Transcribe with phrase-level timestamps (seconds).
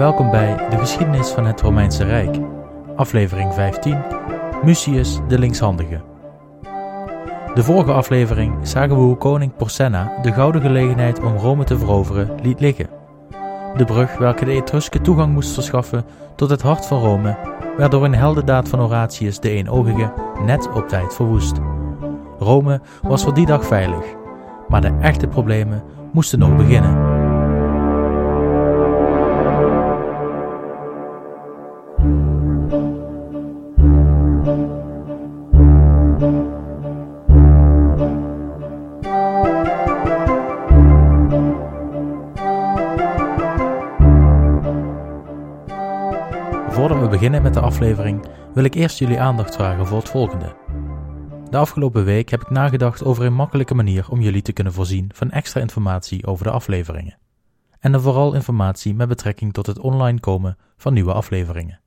[0.00, 2.36] welkom bij de geschiedenis van het Romeinse Rijk,
[2.96, 3.98] aflevering 15,
[4.62, 6.00] Mucius de Linkshandige.
[7.54, 12.40] De vorige aflevering zagen we hoe koning Porsenna de gouden gelegenheid om Rome te veroveren
[12.42, 12.88] liet liggen.
[13.76, 16.04] De brug welke de Etrusken toegang moest verschaffen
[16.36, 17.36] tot het hart van Rome,
[17.76, 20.12] werd door een heldendaad van Horatius de Eenoogige
[20.44, 21.60] net op tijd verwoest.
[22.38, 24.04] Rome was voor die dag veilig,
[24.68, 27.09] maar de echte problemen moesten nog beginnen.
[47.20, 50.56] Beginnen met de aflevering wil ik eerst jullie aandacht vragen voor het volgende.
[51.50, 55.10] De afgelopen week heb ik nagedacht over een makkelijke manier om jullie te kunnen voorzien
[55.14, 57.18] van extra informatie over de afleveringen.
[57.80, 61.80] En dan vooral informatie met betrekking tot het online komen van nieuwe afleveringen.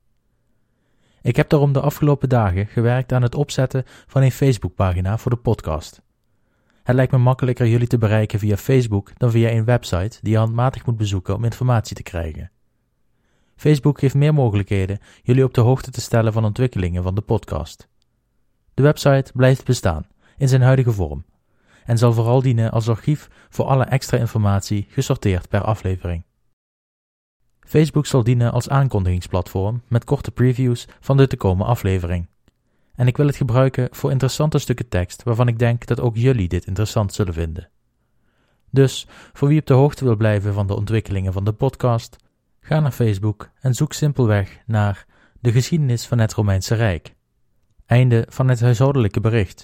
[1.21, 5.37] Ik heb daarom de afgelopen dagen gewerkt aan het opzetten van een Facebookpagina voor de
[5.37, 6.01] podcast.
[6.83, 10.37] Het lijkt me makkelijker jullie te bereiken via Facebook dan via een website die je
[10.37, 12.51] handmatig moet bezoeken om informatie te krijgen.
[13.55, 17.87] Facebook geeft meer mogelijkheden jullie op de hoogte te stellen van ontwikkelingen van de podcast.
[18.73, 21.25] De website blijft bestaan in zijn huidige vorm
[21.85, 26.23] en zal vooral dienen als archief voor alle extra informatie gesorteerd per aflevering.
[27.59, 32.27] Facebook zal dienen als aankondigingsplatform met korte previews van de te komen aflevering.
[32.95, 36.47] En ik wil het gebruiken voor interessante stukken tekst waarvan ik denk dat ook jullie
[36.47, 37.69] dit interessant zullen vinden.
[38.69, 42.15] Dus voor wie op de hoogte wil blijven van de ontwikkelingen van de podcast,
[42.65, 45.05] Ga naar Facebook en zoek simpelweg naar
[45.39, 47.15] de geschiedenis van het Romeinse Rijk.
[47.85, 49.63] Einde van het huishoudelijke bericht.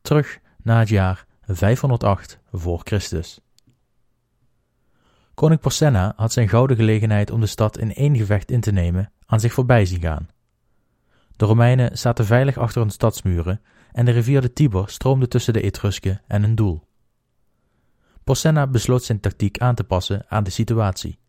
[0.00, 3.40] Terug naar het jaar 508 voor Christus.
[5.34, 9.12] Koning Porsenna had zijn gouden gelegenheid om de stad in één gevecht in te nemen
[9.26, 10.28] aan zich voorbij zien gaan.
[11.36, 13.60] De Romeinen zaten veilig achter hun stadsmuren
[13.92, 16.88] en de rivier de Tiber stroomde tussen de Etrusken en hun doel.
[18.24, 21.20] Porsenna besloot zijn tactiek aan te passen aan de situatie.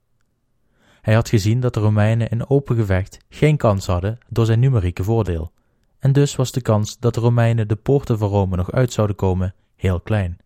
[1.04, 5.04] Hij had gezien dat de Romeinen in open gevecht geen kans hadden door zijn numerieke
[5.04, 5.52] voordeel,
[6.00, 9.16] en dus was de kans dat de Romeinen de poorten van Rome nog uit zouden
[9.16, 10.38] komen heel klein.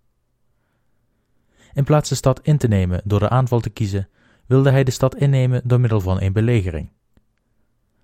[1.74, 4.10] In plaats de stad in te nemen door de aanval te kiezen,
[4.46, 6.90] wilde hij de stad innemen door middel van een belegering.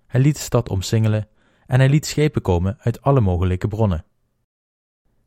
[0.08, 1.28] Hij liet de stad omsingelen
[1.68, 4.06] en hij liet schepen komen uit alle mogelijke bronnen.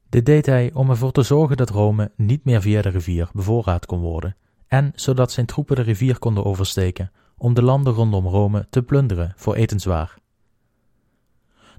[0.08, 3.86] Dit deed hij om ervoor te zorgen dat Rome niet meer via de rivier bevoorraad
[3.86, 4.36] kon worden
[4.66, 9.32] en zodat zijn troepen de rivier konden oversteken om de landen rondom Rome te plunderen
[9.36, 10.18] voor etenswaar.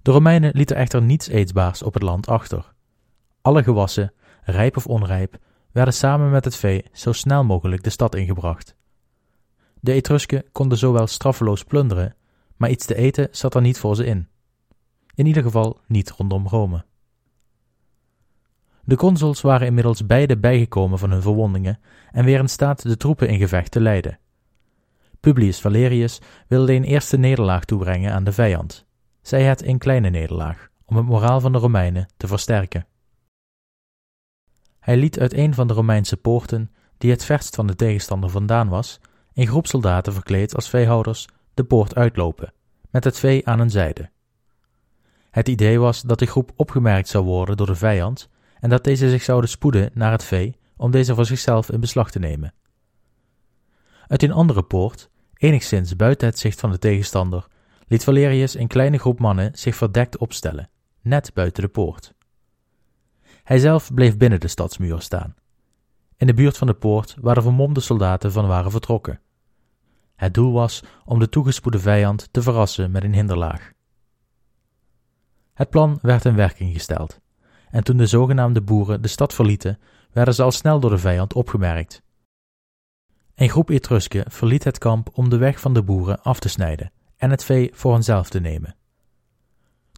[0.01, 2.73] De Romeinen lieten echter niets eetbaars op het land achter.
[3.41, 5.37] Alle gewassen, rijp of onrijp,
[5.71, 8.75] werden samen met het vee zo snel mogelijk de stad ingebracht.
[9.79, 12.15] De Etrusken konden zowel straffeloos plunderen,
[12.55, 14.27] maar iets te eten zat er niet voor ze in.
[15.15, 16.85] In ieder geval niet rondom Rome.
[18.87, 21.79] De consuls waren inmiddels beide bijgekomen van hun verwondingen
[22.11, 24.19] en weer in staat de troepen in gevecht te leiden.
[25.19, 28.85] Publius Valerius wilde een eerste nederlaag toebrengen aan de vijand,
[29.21, 32.87] zij het een kleine nederlaag, om het moraal van de Romeinen te versterken.
[34.79, 38.69] Hij liet uit een van de Romeinse poorten, die het verst van de tegenstander vandaan
[38.69, 38.99] was,
[39.33, 42.53] een groep soldaten verkleed als veehouders de poort uitlopen,
[42.89, 44.09] met het vee aan hun zijde.
[45.29, 49.09] Het idee was dat de groep opgemerkt zou worden door de vijand en dat deze
[49.09, 52.53] zich zouden spoeden naar het vee om deze voor zichzelf in beslag te nemen.
[54.07, 57.47] Uit een andere poort, enigszins buiten het zicht van de tegenstander,
[57.87, 60.69] liet Valerius een kleine groep mannen zich verdekt opstellen,
[61.01, 62.13] net buiten de poort.
[63.43, 65.35] Hij zelf bleef binnen de stadsmuur staan.
[66.15, 69.19] In de buurt van de poort waar de vermomde soldaten van waren vertrokken.
[70.15, 73.71] Het doel was om de toegespoede vijand te verrassen met een hinderlaag.
[75.53, 77.19] Het plan werd in werking gesteld
[77.69, 79.79] en toen de zogenaamde boeren de stad verlieten,
[80.11, 82.01] werden ze al snel door de vijand opgemerkt.
[83.35, 86.91] Een groep Etrusken verliet het kamp om de weg van de boeren af te snijden
[87.17, 88.75] en het vee voor henzelf te nemen.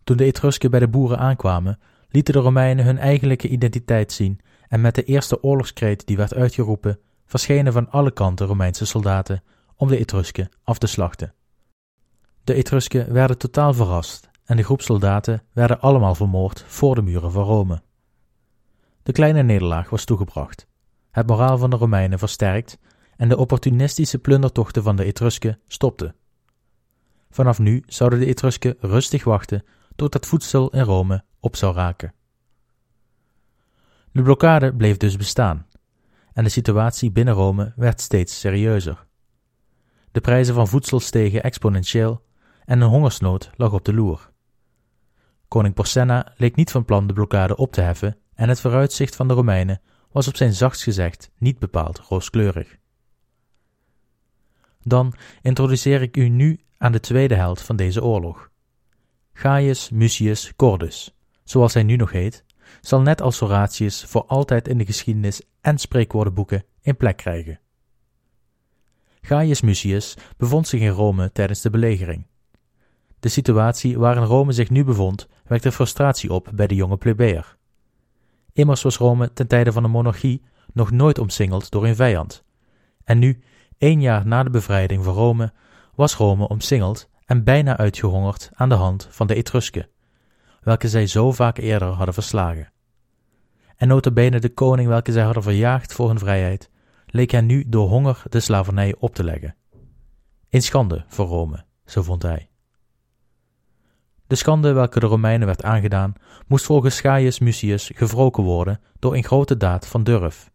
[0.03, 1.79] Toen de Etrusken bij de boeren aankwamen,
[2.09, 6.99] lieten de Romeinen hun eigenlijke identiteit zien en met de eerste oorlogskreet die werd uitgeroepen,
[7.25, 9.43] verschenen van alle kanten Romeinse soldaten
[9.75, 11.33] om de Etrusken af te slachten.
[12.43, 17.31] De Etrusken werden totaal verrast en de groep soldaten werden allemaal vermoord voor de muren
[17.31, 17.81] van Rome.
[19.03, 20.67] De kleine nederlaag was toegebracht,
[21.11, 22.77] het moraal van de Romeinen versterkt
[23.17, 26.15] en de opportunistische plundertochten van de Etrusken stopten.
[27.29, 29.63] Vanaf nu zouden de Etrusken rustig wachten
[29.95, 32.13] tot het voedsel in Rome op zou raken.
[34.11, 35.67] De blokkade bleef dus bestaan
[36.33, 39.05] en de situatie binnen Rome werd steeds serieuzer.
[40.11, 42.25] De prijzen van voedsel stegen exponentieel
[42.65, 44.28] en een hongersnood lag op de loer.
[45.49, 49.27] Koning Porsenna leek niet van plan de blokkade op te heffen en het vooruitzicht van
[49.27, 49.81] de Romeinen
[50.11, 52.77] was op zijn zachtst gezegd niet bepaald rooskleurig.
[54.83, 58.49] Dan introduceer ik u nu aan de tweede helft van deze oorlog.
[59.33, 62.43] Gaius Mucius Cordus, zoals hij nu nog heet,
[62.81, 67.59] zal net als Horatius voor altijd in de geschiedenis en spreekwoordenboeken een plek krijgen.
[69.21, 72.27] Gaius Mucius bevond zich in Rome tijdens de belegering.
[73.19, 77.57] De situatie waarin Rome zich nu bevond wekte frustratie op bij de jonge plebeër.
[78.53, 80.43] Immers was Rome ten tijde van de monarchie
[80.73, 82.43] nog nooit omsingeld door een vijand.
[83.03, 83.39] En nu,
[83.77, 85.53] één jaar na de bevrijding van Rome,
[85.95, 89.89] was Rome omsingeld en bijna uitgehongerd aan de hand van de Etrusken,
[90.61, 92.71] welke zij zo vaak eerder hadden verslagen.
[93.75, 96.69] En notabene de koning welke zij hadden verjaagd voor hun vrijheid,
[97.05, 99.55] leek hen nu door honger de slavernij op te leggen.
[100.49, 102.48] Een schande voor Rome, zo vond hij.
[104.29, 106.13] De schande welke de Romeinen werd aangedaan,
[106.47, 110.51] moest volgens Gaius Mucius gewroken worden door een grote daad van durf.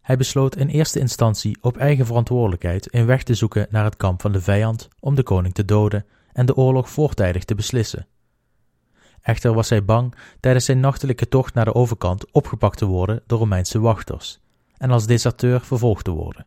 [0.00, 4.20] Hij besloot in eerste instantie op eigen verantwoordelijkheid een weg te zoeken naar het kamp
[4.20, 8.06] van de vijand om de koning te doden en de oorlog voortijdig te beslissen.
[9.22, 13.38] Echter was hij bang tijdens zijn nachtelijke tocht naar de overkant opgepakt te worden door
[13.38, 14.40] Romeinse wachters
[14.76, 16.46] en als deserteur vervolgd te worden.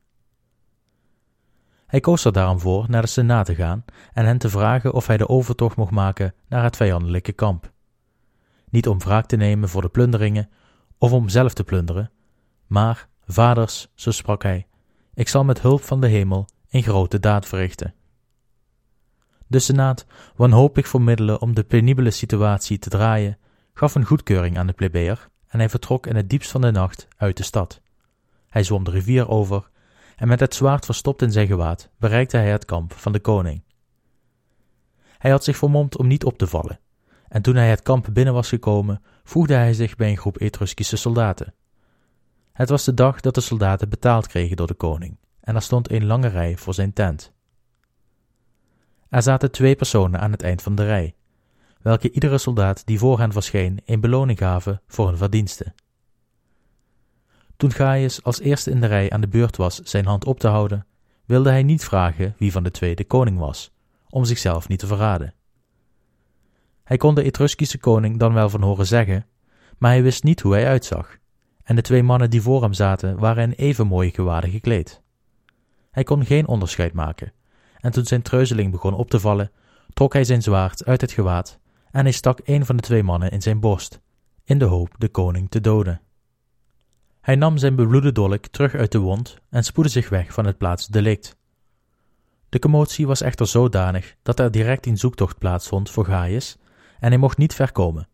[1.88, 5.08] Hij koos er daarom voor naar de Senaat te gaan en hen te vragen of
[5.08, 7.72] hij de overtocht mocht maken naar het vijandelijke kamp.
[8.70, 10.50] Niet om wraak te nemen voor de plunderingen
[10.98, 12.12] of om zelf te plunderen,
[12.66, 14.68] maar, vaders, zo sprak hij,
[15.14, 17.94] ik zal met hulp van de hemel een grote daad verrichten.
[19.48, 20.06] De Senaat,
[20.36, 23.38] wanhopig voor middelen om de penibele situatie te draaien,
[23.74, 27.08] gaf een goedkeuring aan de plebeer en hij vertrok in het diepst van de nacht
[27.18, 27.82] uit de stad.
[28.50, 29.70] Hij zwom de rivier over
[30.18, 33.64] en met het zwaard verstopt in zijn gewaad bereikte hij het kamp van de koning.
[35.18, 36.80] Hij had zich vermomd om niet op te vallen,
[37.28, 40.98] en toen hij het kamp binnen was gekomen, voegde hij zich bij een groep Etruskische
[40.98, 41.54] soldaten.
[42.54, 45.92] Het was de dag dat de soldaten betaald kregen door de koning, en er stond
[45.92, 47.32] een lange rij voor zijn tent.
[49.10, 51.16] Er zaten twee personen aan het eind van de rij,
[51.82, 55.74] welke iedere soldaat die voor hen verscheen een beloning gaven voor hun verdiensten.
[57.58, 60.48] Toen Gaius als eerste in de rij aan de beurt was zijn hand op te
[60.48, 60.86] houden,
[61.26, 63.72] wilde hij niet vragen wie van de twee de koning was,
[64.10, 65.34] om zichzelf niet te verraden.
[66.84, 69.26] Hij kon de Etruskische koning dan wel van horen zeggen,
[69.78, 71.18] maar hij wist niet hoe hij uitzag,
[71.64, 75.02] en de twee mannen die voor hem zaten waren in even mooie gewaden gekleed.
[75.92, 77.34] Hij kon geen onderscheid maken,
[77.80, 79.52] en toen zijn treuzeling begon op te vallen,
[79.94, 81.60] trok hij zijn zwaard uit het gewaad
[81.92, 84.02] en hij stak een van de twee mannen in zijn borst,
[84.44, 86.02] in de hoop de koning te doden.
[87.28, 90.58] Hij nam zijn bebloede dolk terug uit de wond en spoedde zich weg van het
[90.58, 91.36] plaatsdelict.
[92.50, 96.58] De commotie was echter zodanig dat er direct een zoektocht plaatsvond voor Gaius
[97.00, 98.08] en hij mocht niet ver komen.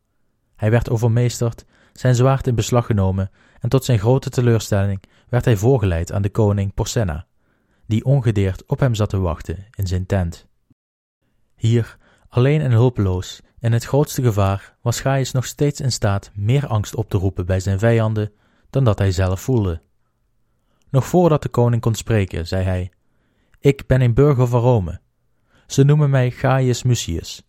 [0.55, 5.57] Hij werd overmeesterd, zijn zwaard in beslag genomen en tot zijn grote teleurstelling werd hij
[5.57, 7.25] voorgeleid aan de koning Porsenna,
[7.85, 10.47] die ongedeerd op hem zat te wachten in zijn tent.
[11.55, 16.67] Hier, alleen en hulpeloos, in het grootste gevaar, was Gaius nog steeds in staat meer
[16.67, 18.31] angst op te roepen bij zijn vijanden
[18.73, 19.81] dan dat hij zelf voelde.
[20.89, 22.91] Nog voordat de koning kon spreken, zei hij:
[23.59, 25.01] Ik ben een burger van Rome.
[25.67, 27.43] Ze noemen mij Gaius Mucius.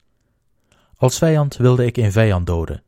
[0.96, 2.82] Als vijand wilde ik een vijand doden,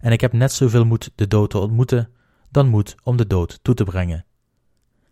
[0.00, 2.10] en ik heb net zoveel moed de dood te ontmoeten,
[2.50, 4.24] dan moed om de dood toe te brengen.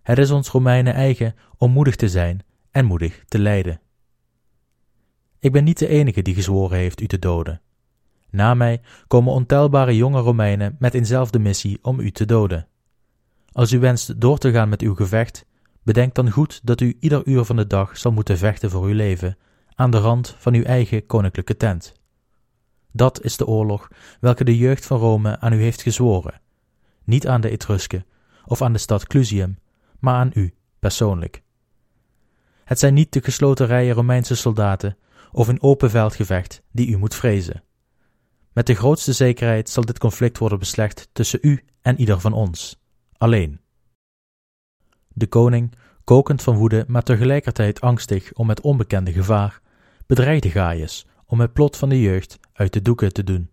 [0.02, 3.80] Het is ons Romeinen eigen om moedig te zijn en moedig te lijden.
[5.38, 7.60] Ik ben niet de enige die gezworen heeft u te doden.
[8.30, 12.66] Na mij komen ontelbare jonge Romeinen met eenzelfde missie om u te doden.
[13.52, 15.46] Als u wenst door te gaan met uw gevecht,
[15.82, 18.94] bedenk dan goed dat u ieder uur van de dag zal moeten vechten voor uw
[18.94, 19.36] leven
[19.74, 21.92] aan de rand van uw eigen koninklijke tent.
[22.92, 23.88] Dat is de oorlog
[24.20, 26.40] welke de jeugd van Rome aan u heeft gezworen,
[27.04, 28.04] niet aan de Etrusken
[28.44, 29.58] of aan de stad Clusium,
[29.98, 31.42] maar aan u persoonlijk.
[32.64, 34.96] Het zijn niet de gesloten rijen Romeinse soldaten
[35.32, 37.62] of een open veldgevecht die u moet vrezen.
[38.52, 42.80] Met de grootste zekerheid zal dit conflict worden beslecht tussen u en ieder van ons,
[43.16, 43.60] alleen.
[45.08, 49.60] De koning, kokend van woede, maar tegelijkertijd angstig om het onbekende gevaar,
[50.06, 53.50] bedreigde Gaius om het plot van de jeugd uit de doeken te doen.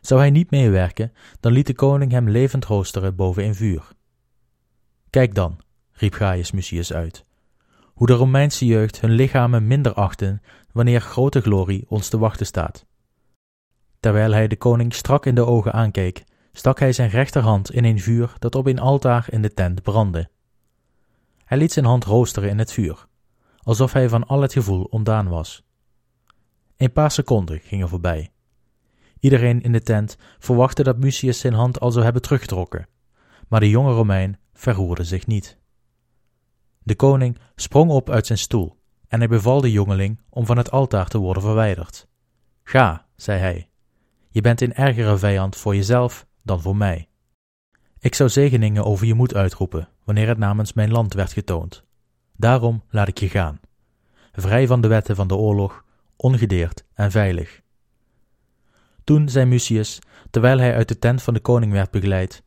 [0.00, 3.88] Zou hij niet meewerken, dan liet de koning hem levend roosteren boven een vuur.
[5.10, 5.60] Kijk dan,
[5.92, 7.24] riep Gaius Mucius uit,
[7.84, 12.86] hoe de Romeinse jeugd hun lichamen minder achten wanneer grote glorie ons te wachten staat.
[14.02, 18.00] Terwijl hij de koning strak in de ogen aankeek, stak hij zijn rechterhand in een
[18.00, 20.30] vuur dat op een altaar in de tent brandde.
[21.44, 23.06] Hij liet zijn hand roosteren in het vuur,
[23.58, 25.62] alsof hij van al het gevoel ontdaan was.
[26.76, 28.32] Een paar seconden gingen voorbij.
[29.20, 32.88] Iedereen in de tent verwachtte dat Mucius zijn hand al zou hebben teruggetrokken,
[33.48, 35.58] maar de jonge Romein verroerde zich niet.
[36.82, 38.78] De koning sprong op uit zijn stoel
[39.08, 42.08] en hij beval de jongeling om van het altaar te worden verwijderd.
[42.62, 43.66] Ga, zei hij,
[44.32, 47.08] je bent een ergere vijand voor jezelf dan voor mij.
[47.98, 51.84] Ik zou zegeningen over je moed uitroepen wanneer het namens mijn land werd getoond.
[52.36, 53.60] Daarom laat ik je gaan,
[54.32, 55.84] vrij van de wetten van de oorlog,
[56.16, 57.60] ongedeerd en veilig.
[59.04, 59.98] Toen zei Mucius,
[60.30, 62.42] terwijl hij uit de tent van de koning werd begeleid,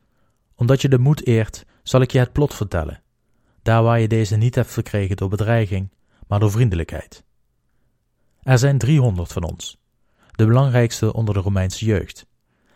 [0.55, 3.01] omdat je de moed eert, zal ik je het plot vertellen,
[3.61, 5.91] daar waar je deze niet hebt verkregen door bedreiging,
[6.27, 7.23] maar door vriendelijkheid.
[8.41, 9.77] Er zijn driehonderd van ons,
[10.35, 12.27] de belangrijkste onder de Romeinse jeugd,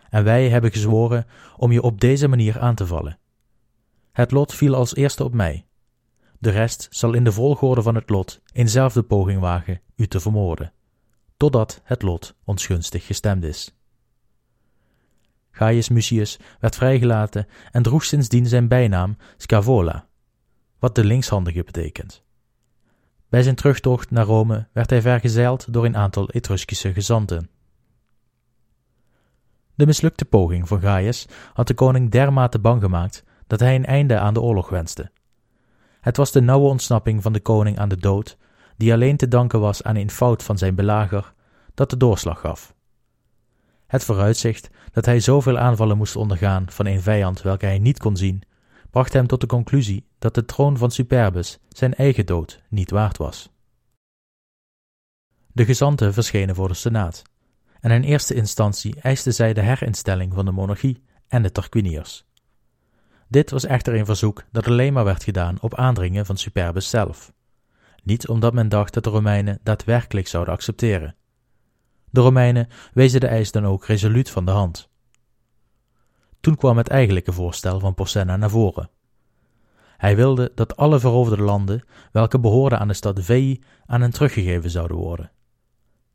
[0.09, 1.25] en wij hebben gezworen
[1.57, 3.19] om je op deze manier aan te vallen.
[4.11, 5.65] Het lot viel als eerste op mij.
[6.39, 10.73] De rest zal in de volgorde van het lot eenzelfde poging wagen u te vermoorden,
[11.37, 13.77] totdat het lot ons gunstig gestemd is.
[15.51, 20.07] Gaius Mucius werd vrijgelaten en droeg sindsdien zijn bijnaam Scavola,
[20.79, 22.23] wat de linkshandige betekent.
[23.29, 27.49] Bij zijn terugtocht naar Rome werd hij vergezeld door een aantal Etruskische gezanten.
[29.75, 34.19] De mislukte poging van Gaius had de koning dermate bang gemaakt dat hij een einde
[34.19, 35.11] aan de oorlog wenste.
[36.01, 38.37] Het was de nauwe ontsnapping van de koning aan de dood,
[38.77, 41.33] die alleen te danken was aan een fout van zijn belager,
[41.73, 42.75] dat de doorslag gaf.
[43.87, 48.17] Het vooruitzicht dat hij zoveel aanvallen moest ondergaan van een vijand welke hij niet kon
[48.17, 48.43] zien,
[48.89, 53.17] bracht hem tot de conclusie dat de troon van Superbus zijn eigen dood niet waard
[53.17, 53.49] was.
[55.51, 57.21] De gezanten verschenen voor de Senaat,
[57.79, 62.25] en in eerste instantie eisten zij de herinstelling van de monarchie en de Tarquiniërs.
[63.27, 67.33] Dit was echter een verzoek dat alleen maar werd gedaan op aandringen van Superbus zelf,
[68.03, 71.15] niet omdat men dacht dat de Romeinen daadwerkelijk zouden accepteren.
[72.09, 74.88] De Romeinen wezen de eis dan ook resoluut van de hand.
[76.39, 78.89] Toen kwam het eigenlijke voorstel van Porsenna naar voren.
[79.97, 84.69] Hij wilde dat alle veroverde landen, welke behoorden aan de stad Veii, aan hen teruggegeven
[84.69, 85.31] zouden worden.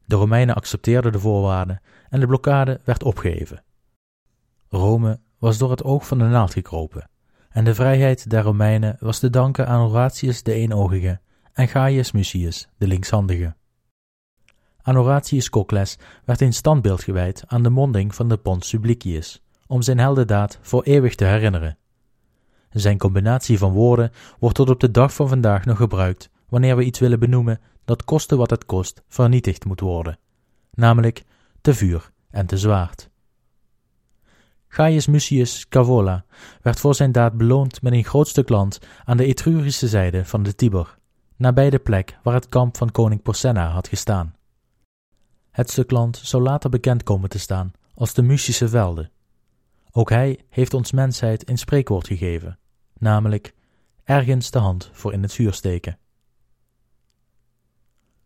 [0.05, 3.65] De Romeinen accepteerden de voorwaarden en de blokkade werd opgeheven.
[4.69, 7.11] Rome was door het oog van de naald gekropen,
[7.49, 11.21] en de vrijheid der Romeinen was te danken aan Horatius de Eenoogige
[11.53, 13.55] en Gaius Mucius de Linkshandige.
[14.83, 19.44] Aan Horatius Cocles werd een standbeeld gewijd aan de monding van de Pons Sublicius,
[19.75, 21.77] om zijn heldendaad voor eeuwig te herinneren.
[22.71, 26.85] Zijn combinatie van woorden wordt tot op de dag van vandaag nog gebruikt wanneer we
[26.85, 30.19] iets willen benoemen dat koste wat het kost vernietigd moet worden,
[30.71, 31.25] namelijk
[31.61, 33.11] te vuur en te zwaard.
[34.69, 36.25] Gaius Mucius Cavola
[36.63, 40.43] werd voor zijn daad beloond met een groot stuk land aan de Etrurische zijde van
[40.43, 40.99] de Tiber,
[41.37, 44.35] nabij de plek waar het kamp van koning Porsenna had gestaan.
[45.51, 49.13] Het stuk land zou later bekend komen te staan als de Mucische velden.
[49.97, 52.59] Ook hij heeft ons mensheid een spreekwoord gegeven,
[52.99, 53.55] namelijk
[54.05, 55.99] ergens de hand voor in het vuur steken.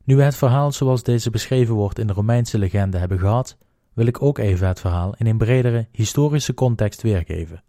[0.05, 3.57] Nu we het verhaal zoals deze beschreven wordt in de Romeinse legende hebben gehad,
[3.93, 7.65] wil ik ook even het verhaal in een bredere historische context weergeven.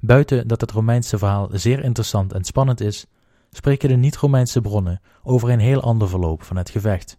[0.00, 3.06] Buiten dat het Romeinse verhaal zeer interessant en spannend is,
[3.50, 7.18] spreken de niet-Romeinse bronnen over een heel ander verloop van het gevecht.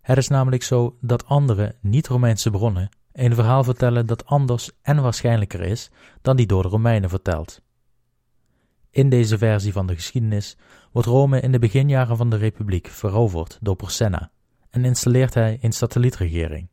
[0.00, 5.60] Het is namelijk zo dat andere niet-Romeinse bronnen een verhaal vertellen dat anders en waarschijnlijker
[5.60, 5.90] is
[6.22, 7.62] dan die door de Romeinen verteld.
[8.90, 10.56] In deze versie van de geschiedenis
[10.92, 14.30] wordt Rome in de beginjaren van de Republiek veroverd door Porsenna
[14.70, 16.68] en installeert hij een satellietregering.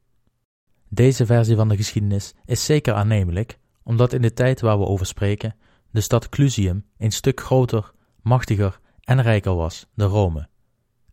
[0.90, 5.06] Deze versie van de geschiedenis is zeker aannemelijk, omdat in de tijd waar we over
[5.06, 5.56] spreken
[5.92, 7.92] de stad Clusium een stuk groter,
[8.22, 10.48] machtiger en rijker was dan Rome,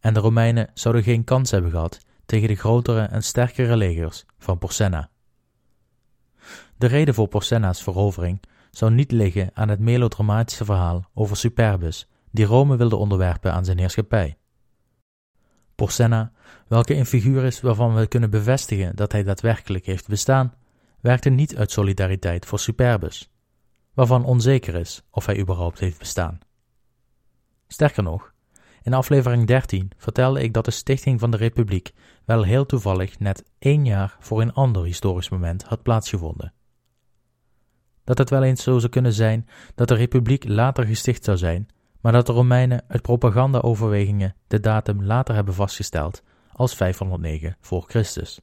[0.01, 4.59] en de Romeinen zouden geen kans hebben gehad tegen de grotere en sterkere legers van
[4.59, 5.11] Porsenna.
[6.79, 8.41] De reden voor Porsenna's verovering
[8.71, 13.79] zou niet liggen aan het melodramatische verhaal over Superbus, die Rome wilde onderwerpen aan zijn
[13.79, 14.37] heerschappij.
[15.75, 16.33] Porsenna,
[16.69, 20.55] welke een figuur is waarvan we kunnen bevestigen dat hij daadwerkelijk heeft bestaan,
[21.01, 23.31] werkte niet uit solidariteit voor Superbus,
[23.95, 26.39] waarvan onzeker is of hij überhaupt heeft bestaan.
[27.67, 28.33] Sterker nog,
[28.83, 31.93] in aflevering 13 vertelde ik dat de stichting van de Republiek
[32.25, 36.53] wel heel toevallig net één jaar voor een ander historisch moment had plaatsgevonden.
[38.07, 41.69] Dat het wel eens zo zou kunnen zijn dat de Republiek later gesticht zou zijn,
[42.01, 46.23] maar dat de Romeinen uit propaganda-overwegingen de datum later hebben vastgesteld
[46.53, 48.41] als 509 voor Christus.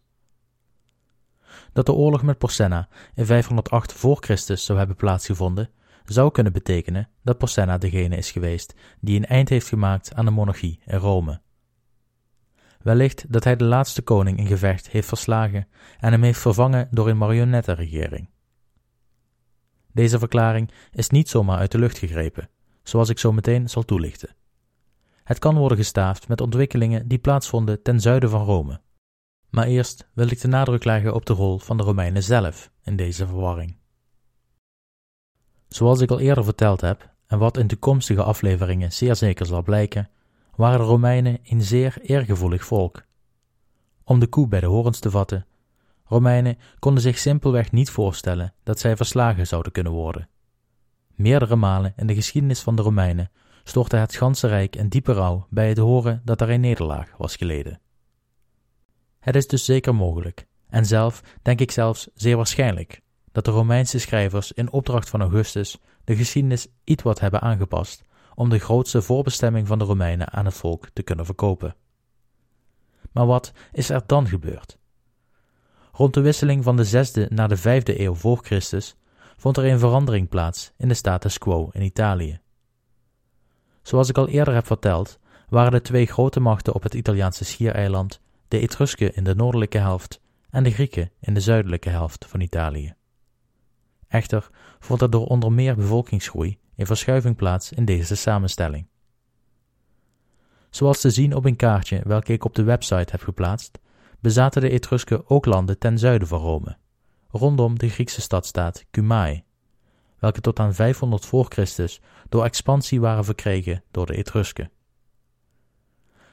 [1.74, 5.70] Dat de oorlog met Porsenna in 508 voor Christus zou hebben plaatsgevonden,
[6.06, 10.32] zou kunnen betekenen dat Porsenna degene is geweest die een eind heeft gemaakt aan de
[10.32, 11.42] monarchie in Rome.
[12.82, 15.68] Wellicht dat hij de laatste koning in gevecht heeft verslagen
[16.00, 18.33] en hem heeft vervangen door een marionettenregering.
[19.94, 22.50] Deze verklaring is niet zomaar uit de lucht gegrepen,
[22.84, 24.36] zoals ik zo meteen zal toelichten.
[25.24, 28.82] Het kan worden gestaafd met ontwikkelingen die plaatsvonden ten zuiden van Rome.
[29.50, 32.96] Maar eerst wil ik de nadruk leggen op de rol van de Romeinen zelf in
[32.96, 33.78] deze verwarring.
[35.68, 40.10] Zoals ik al eerder verteld heb, en wat in toekomstige afleveringen zeer zeker zal blijken,
[40.56, 43.04] waren de Romeinen een zeer eergevoelig volk.
[44.04, 45.46] Om de koe bij de horens te vatten,
[46.14, 50.30] Romeinen konden zich simpelweg niet voorstellen dat zij verslagen zouden kunnen worden.
[51.16, 53.32] Meerdere malen in de geschiedenis van de Romeinen
[53.64, 57.36] stortte het ganse rijk in diepe rouw bij het horen dat er een nederlaag was
[57.36, 57.82] geleden.
[59.20, 63.02] Het is dus zeker mogelijk, en zelf denk ik zelfs zeer waarschijnlijk,
[63.32, 68.04] dat de Romeinse schrijvers in opdracht van Augustus de geschiedenis iets wat hebben aangepast
[68.36, 71.76] om de grootste voorbestemming van de Romeinen aan het volk te kunnen verkopen.
[73.12, 74.82] Maar wat is er dan gebeurd?
[75.96, 78.96] Rond de wisseling van de zesde naar de vijfde eeuw voor Christus
[79.38, 82.40] vond er een verandering plaats in de status quo in Italië.
[83.82, 85.20] Zoals ik al eerder heb verteld,
[85.50, 90.22] waren de twee grote machten op het Italiaanse schiereiland de Etrusken in de noordelijke helft
[90.50, 92.94] en de Grieken in de zuidelijke helft van Italië.
[94.08, 98.88] Echter vond er door onder meer bevolkingsgroei een verschuiving plaats in deze samenstelling.
[100.70, 103.80] Zoals te zien op een kaartje welke ik op de website heb geplaatst,
[104.24, 106.78] bezaten de Etrusken ook landen ten zuiden van Rome,
[107.30, 109.44] rondom de Griekse stadstaat Cumae,
[110.20, 114.72] welke tot aan 500 voor Christus door expansie waren verkregen door de Etrusken.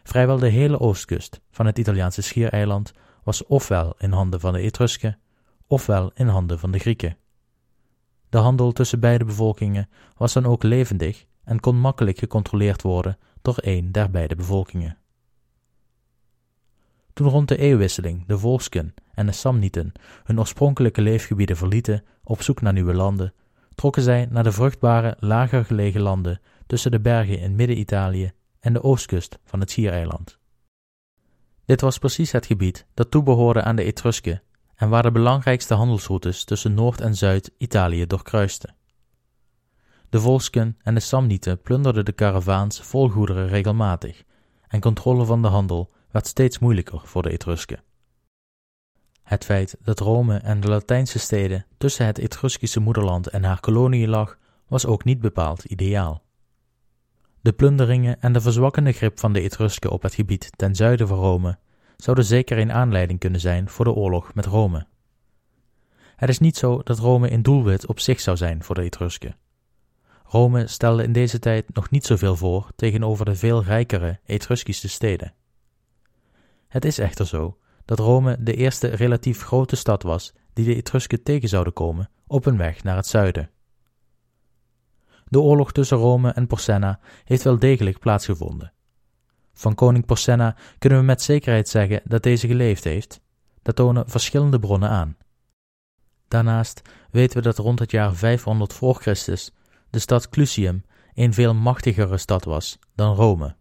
[0.02, 2.92] Vrijwel de hele oostkust van het Italiaanse schiereiland
[3.22, 5.18] was ofwel in handen van de Etrusken,
[5.66, 7.16] ofwel in handen van de Grieken.
[8.28, 13.56] De handel tussen beide bevolkingen was dan ook levendig en kon makkelijk gecontroleerd worden door
[13.56, 14.99] een der beide bevolkingen.
[17.20, 19.92] Toen rond de eeuwwisseling de Volsken en de Samnieten
[20.24, 23.34] hun oorspronkelijke leefgebieden verlieten op zoek naar nieuwe landen,
[23.74, 28.82] trokken zij naar de vruchtbare, lager gelegen landen tussen de bergen in Midden-Italië en de
[28.82, 30.38] oostkust van het Schiereiland.
[31.64, 34.42] Dit was precies het gebied dat toebehoorde aan de Etrusken
[34.74, 38.74] en waar de belangrijkste handelsroutes tussen Noord- en Zuid-Italië doorkruisten.
[40.08, 44.22] De Volsken en de Samnieten plunderden de karavaans vol goederen regelmatig,
[44.68, 47.82] en controle van de handel werd steeds moeilijker voor de Etrusken.
[49.22, 54.08] Het feit dat Rome en de Latijnse steden tussen het Etruskische moederland en haar koloniën
[54.08, 56.22] lag, was ook niet bepaald ideaal.
[57.40, 61.18] De plunderingen en de verzwakkende grip van de Etrusken op het gebied ten zuiden van
[61.18, 61.58] Rome
[61.96, 64.86] zouden zeker een aanleiding kunnen zijn voor de oorlog met Rome.
[66.16, 69.36] Het is niet zo dat Rome een doelwit op zich zou zijn voor de Etrusken.
[70.24, 75.34] Rome stelde in deze tijd nog niet zoveel voor tegenover de veel rijkere Etruskische steden.
[76.70, 81.22] Het is echter zo dat Rome de eerste relatief grote stad was die de Etrusken
[81.22, 83.50] tegen zouden komen op hun weg naar het zuiden.
[85.24, 88.72] De oorlog tussen Rome en Porsenna heeft wel degelijk plaatsgevonden.
[89.52, 93.20] Van koning Porsenna kunnen we met zekerheid zeggen dat deze geleefd heeft.
[93.62, 95.16] Dat tonen verschillende bronnen aan.
[96.28, 99.52] Daarnaast weten we dat rond het jaar 500 voor Christus
[99.90, 103.56] de stad Clusium een veel machtigere stad was dan Rome.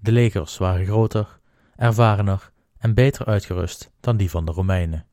[0.00, 1.37] De legers waren groter,
[1.78, 5.06] ervarener en beter uitgerust dan die van de Romeinen.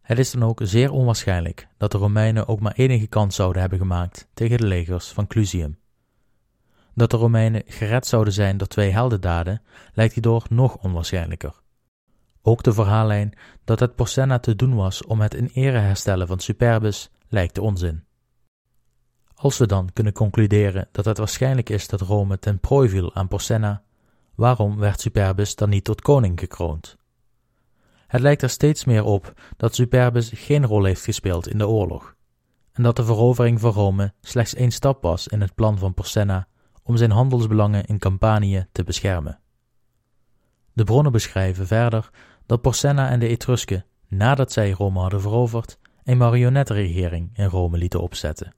[0.00, 3.78] Het is dan ook zeer onwaarschijnlijk dat de Romeinen ook maar enige kans zouden hebben
[3.78, 5.78] gemaakt tegen de legers van Clusium.
[6.94, 11.60] Dat de Romeinen gered zouden zijn door twee heldendaden lijkt hierdoor nog onwaarschijnlijker.
[12.42, 13.32] Ook de verhaallijn
[13.64, 18.04] dat het Porsenna te doen was om het in ere herstellen van Superbus lijkt onzin.
[19.34, 23.28] Als we dan kunnen concluderen dat het waarschijnlijk is dat Rome ten prooi viel aan
[23.28, 23.82] Porsenna,
[24.40, 26.96] waarom werd Superbus dan niet tot koning gekroond?
[28.06, 32.14] Het lijkt er steeds meer op dat Superbus geen rol heeft gespeeld in de oorlog,
[32.72, 36.48] en dat de verovering van Rome slechts één stap was in het plan van Porsenna
[36.82, 39.40] om zijn handelsbelangen in Campanië te beschermen.
[40.72, 42.10] De bronnen beschrijven verder
[42.46, 48.00] dat Porsenna en de Etrusken, nadat zij Rome hadden veroverd, een marionettenregering in Rome lieten
[48.00, 48.54] opzetten.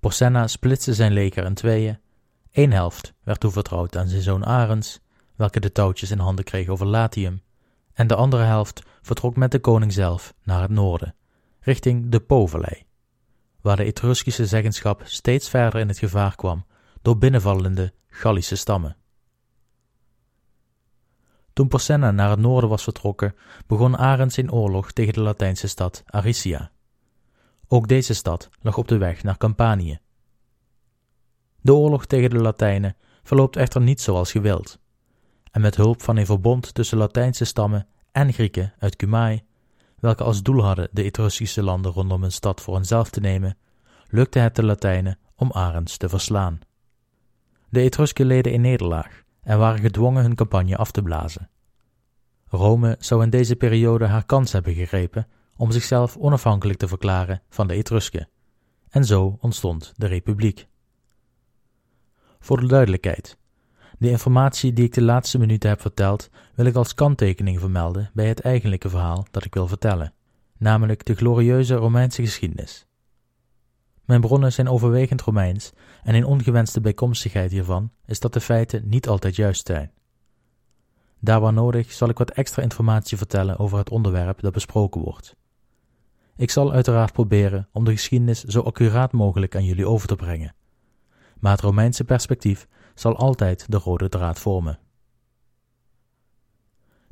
[0.00, 1.98] Porsenna splitste zijn leger in tweeën.
[2.52, 5.00] Eén helft werd toevertrouwd aan zijn zoon Arens,
[5.36, 7.42] welke de touwtjes in handen kreeg over Latium,
[7.92, 11.14] en de andere helft vertrok met de koning zelf naar het noorden,
[11.60, 12.82] richting de Po-vallei,
[13.60, 16.66] waar de Etruskische zeggenschap steeds verder in het gevaar kwam
[17.02, 18.96] door binnenvallende Gallische stammen.
[21.52, 23.34] Toen Porsenna naar het noorden was vertrokken,
[23.66, 26.70] begon Arend zijn oorlog tegen de Latijnse stad Aricia.
[27.68, 30.00] Ook deze stad lag op de weg naar Campanië.
[31.60, 34.78] De oorlog tegen de Latijnen verloopt echter niet zoals gewild.
[35.50, 39.42] En met hulp van een verbond tussen Latijnse stammen en Grieken uit Cumae,
[39.98, 43.56] welke als doel hadden de Etruskische landen rondom een stad voor henzelf te nemen,
[44.08, 46.60] lukte het de Latijnen om Arends te verslaan.
[47.68, 51.50] De Etrusken leden in nederlaag en waren gedwongen hun campagne af te blazen.
[52.46, 57.66] Rome zou in deze periode haar kans hebben gegrepen om zichzelf onafhankelijk te verklaren van
[57.66, 58.28] de Etrusken,
[58.88, 60.68] en zo ontstond de Republiek.
[62.40, 63.38] Voor de duidelijkheid,
[63.98, 68.26] de informatie die ik de laatste minuten heb verteld, wil ik als kanttekening vermelden bij
[68.26, 70.12] het eigenlijke verhaal dat ik wil vertellen,
[70.58, 72.86] namelijk de glorieuze Romeinse geschiedenis.
[74.04, 75.72] Mijn bronnen zijn overwegend Romeins
[76.02, 79.92] en een ongewenste bijkomstigheid hiervan is dat de feiten niet altijd juist zijn.
[81.18, 85.36] Daar waar nodig zal ik wat extra informatie vertellen over het onderwerp dat besproken wordt.
[86.36, 90.54] Ik zal uiteraard proberen om de geschiedenis zo accuraat mogelijk aan jullie over te brengen.
[91.40, 94.78] Maar het Romeinse perspectief zal altijd de rode draad vormen.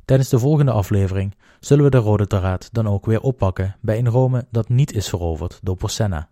[0.05, 4.09] Tijdens de volgende aflevering zullen we de rode draad dan ook weer oppakken bij een
[4.09, 6.29] Rome dat niet is veroverd door Porsenna.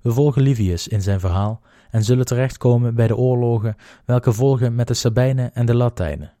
[0.00, 4.88] We volgen Livius in zijn verhaal en zullen terechtkomen bij de oorlogen welke volgen met
[4.88, 6.32] de Sabijnen en de Latijnen.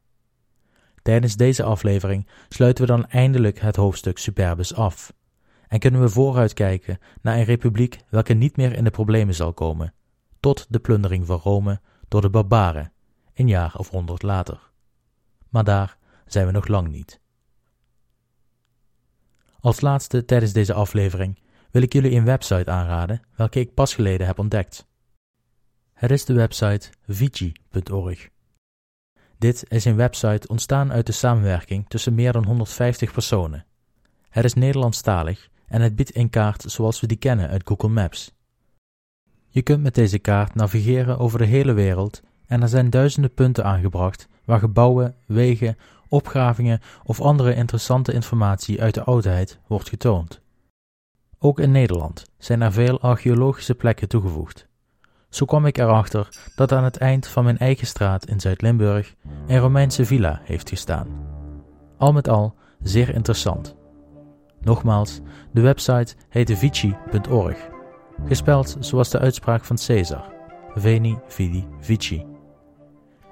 [1.02, 5.12] Tijdens deze aflevering sluiten we dan eindelijk het hoofdstuk Superbus af
[5.68, 9.94] en kunnen we vooruitkijken naar een republiek welke niet meer in de problemen zal komen,
[10.40, 12.92] tot de plundering van Rome door de barbaren,
[13.34, 14.70] een jaar of honderd later.
[15.48, 17.20] Maar daar zijn we nog lang niet.
[19.60, 21.38] Als laatste tijdens deze aflevering
[21.70, 24.86] wil ik jullie een website aanraden welke ik pas geleden heb ontdekt.
[25.92, 28.28] Het is de website vici.org.
[29.38, 33.66] Dit is een website ontstaan uit de samenwerking tussen meer dan 150 personen.
[34.28, 38.32] Het is Nederlandstalig en het biedt een kaart zoals we die kennen uit Google Maps.
[39.52, 43.64] Je kunt met deze kaart navigeren over de hele wereld en er zijn duizenden punten
[43.64, 45.76] aangebracht waar gebouwen, wegen,
[46.08, 50.40] opgravingen of andere interessante informatie uit de oudheid wordt getoond.
[51.38, 54.68] Ook in Nederland zijn er veel archeologische plekken toegevoegd.
[55.28, 59.14] Zo kwam ik erachter dat aan het eind van mijn eigen straat in Zuid-Limburg
[59.46, 61.08] een Romeinse villa heeft gestaan.
[61.98, 63.76] Al met al zeer interessant.
[64.60, 65.20] Nogmaals,
[65.52, 67.56] de website heet vici.org,
[68.24, 70.32] gespeld zoals de uitspraak van Caesar,
[70.74, 72.26] Veni Vidi Vici.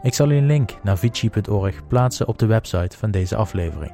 [0.02, 3.92] Ik zal een link naar vici.org plaatsen op de website van deze aflevering.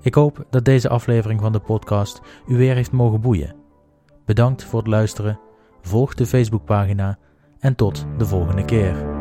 [0.00, 3.54] Ik hoop dat deze aflevering van de podcast u weer heeft mogen boeien.
[4.24, 5.40] Bedankt voor het luisteren,
[5.80, 7.18] volg de Facebookpagina
[7.58, 9.15] en tot de volgende keer.